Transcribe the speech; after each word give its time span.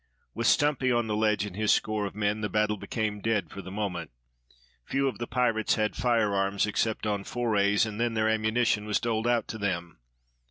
With 0.33 0.47
Stumpy 0.47 0.91
on 0.91 1.05
the 1.05 1.15
ledge, 1.15 1.45
and 1.45 1.55
his 1.55 1.71
score 1.71 2.07
of 2.07 2.15
men, 2.15 2.41
the 2.41 2.49
battle 2.49 2.75
became 2.75 3.21
dead 3.21 3.51
for 3.51 3.61
the 3.61 3.69
moment. 3.69 4.09
Few 4.83 5.07
of 5.07 5.19
the 5.19 5.27
pirates 5.27 5.75
had 5.75 5.95
firearms, 5.95 6.65
except 6.65 7.05
on 7.05 7.23
forays, 7.23 7.85
and 7.85 7.99
then 7.99 8.15
their 8.15 8.27
ammunition 8.27 8.85
was 8.85 8.99
doled 8.99 9.27
out 9.27 9.47
to 9.49 9.59
them. 9.59 9.99